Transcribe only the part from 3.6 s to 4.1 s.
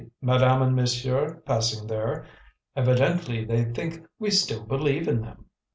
think